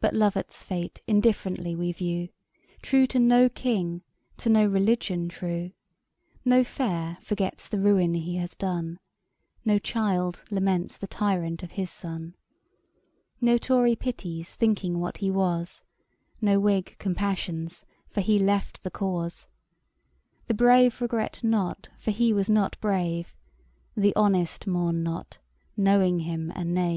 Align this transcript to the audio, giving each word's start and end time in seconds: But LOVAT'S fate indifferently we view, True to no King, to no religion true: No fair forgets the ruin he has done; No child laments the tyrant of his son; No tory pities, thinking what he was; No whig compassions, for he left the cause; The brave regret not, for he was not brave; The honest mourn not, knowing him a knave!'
But 0.00 0.14
LOVAT'S 0.14 0.64
fate 0.64 1.00
indifferently 1.06 1.76
we 1.76 1.92
view, 1.92 2.28
True 2.82 3.06
to 3.06 3.20
no 3.20 3.48
King, 3.48 4.02
to 4.38 4.48
no 4.50 4.66
religion 4.66 5.28
true: 5.28 5.70
No 6.44 6.64
fair 6.64 7.18
forgets 7.22 7.68
the 7.68 7.78
ruin 7.78 8.14
he 8.14 8.34
has 8.34 8.56
done; 8.56 8.98
No 9.64 9.78
child 9.78 10.42
laments 10.50 10.96
the 10.98 11.06
tyrant 11.06 11.62
of 11.62 11.70
his 11.70 11.88
son; 11.88 12.34
No 13.40 13.56
tory 13.56 13.94
pities, 13.94 14.56
thinking 14.56 14.98
what 14.98 15.18
he 15.18 15.30
was; 15.30 15.84
No 16.40 16.58
whig 16.58 16.96
compassions, 16.98 17.86
for 18.08 18.22
he 18.22 18.40
left 18.40 18.82
the 18.82 18.90
cause; 18.90 19.46
The 20.48 20.54
brave 20.54 21.00
regret 21.00 21.44
not, 21.44 21.88
for 21.96 22.10
he 22.10 22.32
was 22.32 22.50
not 22.50 22.76
brave; 22.80 23.36
The 23.96 24.16
honest 24.16 24.66
mourn 24.66 25.04
not, 25.04 25.38
knowing 25.76 26.18
him 26.18 26.50
a 26.56 26.64
knave!' 26.64 26.92